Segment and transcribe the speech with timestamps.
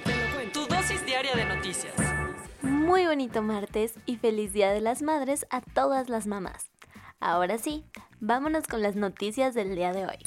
[0.00, 0.50] Cuento.
[0.52, 1.94] Tu dosis diaria de noticias.
[2.62, 6.70] Muy bonito martes y feliz Día de las Madres a todas las mamás.
[7.20, 7.84] Ahora sí,
[8.20, 10.18] vámonos con las noticias del día de hoy.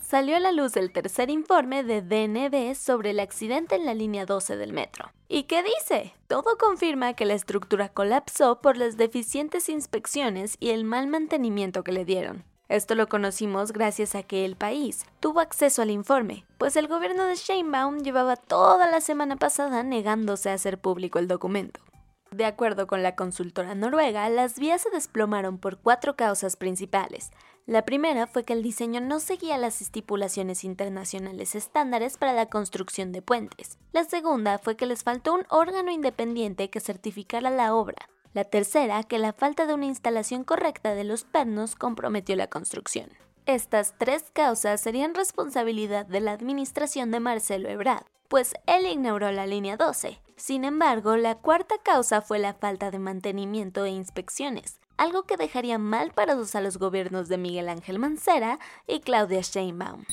[0.00, 4.26] Salió a la luz el tercer informe de DNB sobre el accidente en la línea
[4.26, 5.12] 12 del metro.
[5.28, 6.14] ¿Y qué dice?
[6.26, 11.92] Todo confirma que la estructura colapsó por las deficientes inspecciones y el mal mantenimiento que
[11.92, 12.44] le dieron.
[12.70, 17.24] Esto lo conocimos gracias a que el país tuvo acceso al informe, pues el gobierno
[17.24, 21.80] de Sheinbaum llevaba toda la semana pasada negándose a hacer público el documento.
[22.30, 27.32] De acuerdo con la consultora noruega, las vías se desplomaron por cuatro causas principales.
[27.66, 33.10] La primera fue que el diseño no seguía las estipulaciones internacionales estándares para la construcción
[33.10, 33.80] de puentes.
[33.90, 38.08] La segunda fue que les faltó un órgano independiente que certificara la obra.
[38.32, 43.10] La tercera, que la falta de una instalación correcta de los pernos comprometió la construcción.
[43.46, 49.46] Estas tres causas serían responsabilidad de la administración de Marcelo Ebrard, pues él ignoró la
[49.46, 50.20] línea 12.
[50.36, 55.78] Sin embargo, la cuarta causa fue la falta de mantenimiento e inspecciones, algo que dejaría
[55.78, 60.04] mal parados a los gobiernos de Miguel Ángel Mancera y Claudia Sheinbaum.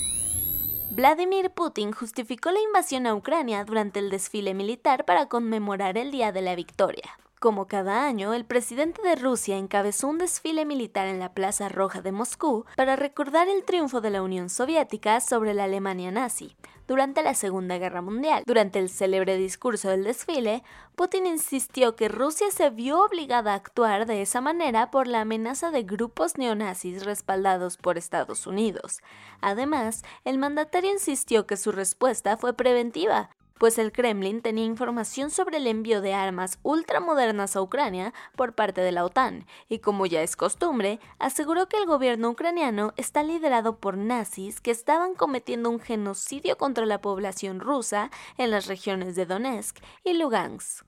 [0.90, 6.32] Vladimir Putin justificó la invasión a Ucrania durante el desfile militar para conmemorar el Día
[6.32, 7.20] de la Victoria.
[7.39, 12.02] Como cada año, el presidente de Rusia encabezó un desfile militar en la Plaza Roja
[12.02, 16.55] de Moscú para recordar el triunfo de la Unión Soviética sobre la Alemania nazi
[16.88, 18.43] durante la Segunda Guerra Mundial.
[18.47, 20.63] Durante el célebre discurso del desfile,
[20.95, 25.70] Putin insistió que Rusia se vio obligada a actuar de esa manera por la amenaza
[25.70, 29.02] de grupos neonazis respaldados por Estados Unidos.
[29.42, 35.58] Además, el mandatario insistió que su respuesta fue preventiva, pues el Kremlin tenía información sobre
[35.58, 40.22] el envío de armas ultramodernas a Ucrania por parte de la OTAN, y como ya
[40.22, 45.80] es costumbre, aseguró que el gobierno ucraniano está liderado por nazis que estaban cometiendo un
[45.80, 50.86] genocidio contra la población rusa en las regiones de Donetsk y Lugansk.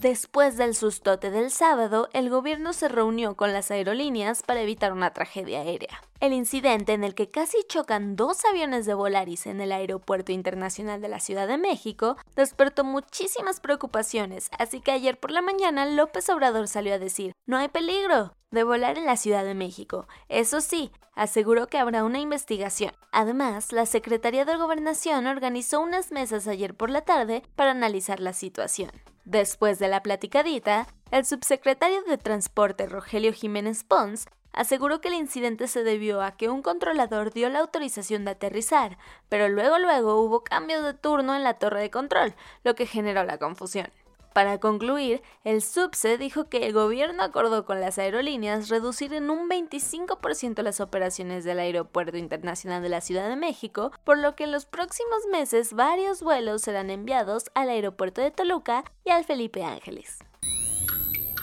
[0.00, 5.12] Después del sustote del sábado, el gobierno se reunió con las aerolíneas para evitar una
[5.12, 6.05] tragedia aérea.
[6.18, 11.02] El incidente en el que casi chocan dos aviones de Volaris en el Aeropuerto Internacional
[11.02, 16.30] de la Ciudad de México despertó muchísimas preocupaciones, así que ayer por la mañana López
[16.30, 20.08] Obrador salió a decir, no hay peligro de volar en la Ciudad de México.
[20.30, 22.92] Eso sí, aseguró que habrá una investigación.
[23.12, 28.32] Además, la Secretaría de Gobernación organizó unas mesas ayer por la tarde para analizar la
[28.32, 28.90] situación.
[29.26, 35.68] Después de la platicadita, el subsecretario de Transporte Rogelio Jiménez Pons aseguró que el incidente
[35.68, 40.42] se debió a que un controlador dio la autorización de aterrizar, pero luego luego hubo
[40.42, 42.34] cambio de turno en la torre de control,
[42.64, 43.88] lo que generó la confusión.
[44.36, 49.48] Para concluir, el SUBSE dijo que el gobierno acordó con las aerolíneas reducir en un
[49.48, 54.52] 25% las operaciones del Aeropuerto Internacional de la Ciudad de México, por lo que en
[54.52, 60.18] los próximos meses varios vuelos serán enviados al aeropuerto de Toluca y al Felipe Ángeles.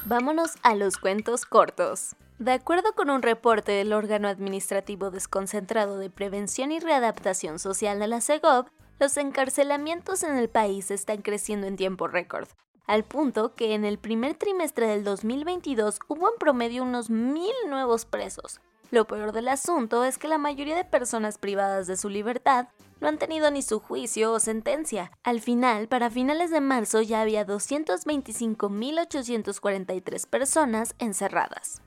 [0.06, 2.16] Vámonos a los cuentos cortos.
[2.39, 8.07] De acuerdo con un reporte del órgano administrativo desconcentrado de prevención y readaptación social de
[8.07, 8.66] la CEGOV,
[8.99, 12.47] los encarcelamientos en el país están creciendo en tiempo récord,
[12.88, 18.05] al punto que en el primer trimestre del 2022 hubo en promedio unos mil nuevos
[18.05, 18.61] presos.
[18.89, 23.07] Lo peor del asunto es que la mayoría de personas privadas de su libertad no
[23.07, 25.11] han tenido ni su juicio o sentencia.
[25.23, 31.82] Al final, para finales de marzo ya había 225.843 personas encerradas.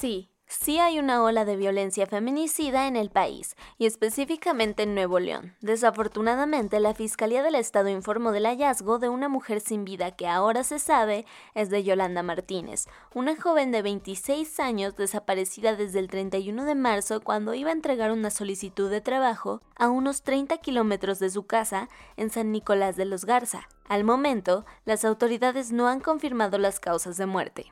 [0.00, 5.18] Sí, Sí hay una ola de violencia feminicida en el país, y específicamente en Nuevo
[5.18, 5.56] León.
[5.60, 10.64] Desafortunadamente, la Fiscalía del Estado informó del hallazgo de una mujer sin vida que ahora
[10.64, 16.64] se sabe es de Yolanda Martínez, una joven de 26 años desaparecida desde el 31
[16.64, 21.28] de marzo cuando iba a entregar una solicitud de trabajo a unos 30 kilómetros de
[21.28, 23.68] su casa en San Nicolás de los Garza.
[23.86, 27.66] Al momento, las autoridades no han confirmado las causas de muerte.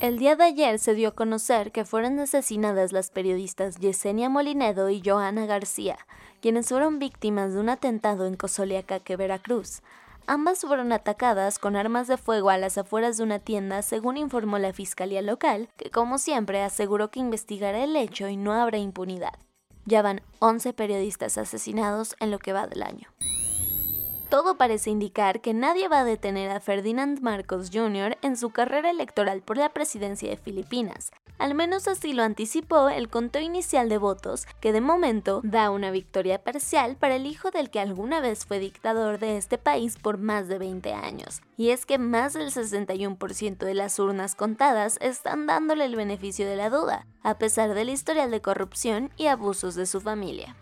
[0.00, 4.88] El día de ayer se dio a conocer que fueron asesinadas las periodistas Yesenia Molinedo
[4.88, 5.98] y Joana García,
[6.40, 9.82] quienes fueron víctimas de un atentado en Cozoliacaque, Veracruz.
[10.26, 14.56] ambas fueron atacadas con armas de fuego a las afueras de una tienda, según informó
[14.58, 19.38] la fiscalía local, que como siempre aseguró que investigará el hecho y no habrá impunidad.
[19.84, 23.08] Ya van 11 periodistas asesinados en lo que va del año.
[24.30, 28.16] Todo parece indicar que nadie va a detener a Ferdinand Marcos Jr.
[28.22, 31.10] en su carrera electoral por la presidencia de Filipinas.
[31.38, 35.90] Al menos así lo anticipó el conteo inicial de votos, que de momento da una
[35.90, 40.18] victoria parcial para el hijo del que alguna vez fue dictador de este país por
[40.18, 41.40] más de 20 años.
[41.56, 46.54] Y es que más del 61% de las urnas contadas están dándole el beneficio de
[46.54, 50.54] la duda, a pesar del historial de corrupción y abusos de su familia.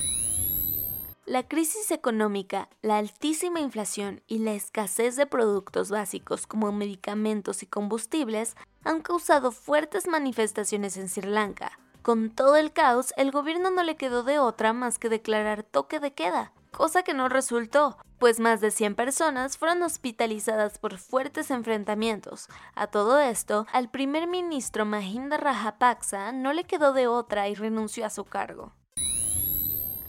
[1.28, 7.66] La crisis económica, la altísima inflación y la escasez de productos básicos como medicamentos y
[7.66, 11.78] combustibles han causado fuertes manifestaciones en Sri Lanka.
[12.00, 16.00] Con todo el caos, el gobierno no le quedó de otra más que declarar toque
[16.00, 21.50] de queda, cosa que no resultó, pues más de 100 personas fueron hospitalizadas por fuertes
[21.50, 22.48] enfrentamientos.
[22.74, 28.06] A todo esto, al primer ministro Mahinda Rajapaksa no le quedó de otra y renunció
[28.06, 28.72] a su cargo.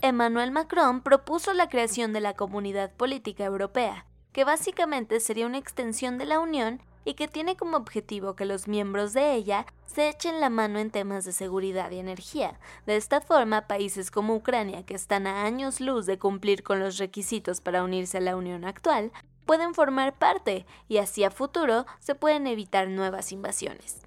[0.01, 6.17] Emmanuel Macron propuso la creación de la Comunidad Política Europea, que básicamente sería una extensión
[6.17, 10.39] de la Unión y que tiene como objetivo que los miembros de ella se echen
[10.39, 12.57] la mano en temas de seguridad y energía.
[12.85, 16.97] De esta forma, países como Ucrania, que están a años luz de cumplir con los
[16.97, 19.11] requisitos para unirse a la Unión actual,
[19.45, 23.99] pueden formar parte y así a futuro se pueden evitar nuevas invasiones.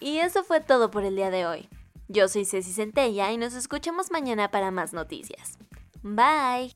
[0.00, 1.68] Y eso fue todo por el día de hoy.
[2.08, 5.58] Yo soy Ceci Centella y nos escuchamos mañana para más noticias.
[6.02, 6.72] Bye.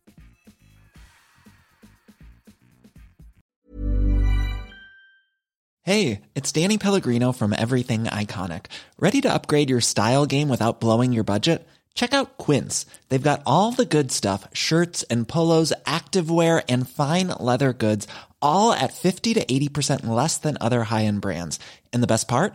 [5.85, 8.67] Hey, it's Danny Pellegrino from Everything Iconic.
[9.01, 11.67] Ready to upgrade your style game without blowing your budget?
[11.95, 12.87] Check out Quince.
[13.09, 18.07] They've got all the good stuff shirts and polos, activewear, and fine leather goods,
[18.41, 21.59] all at 50 to 80% less than other high end brands.
[21.93, 22.55] And the best part?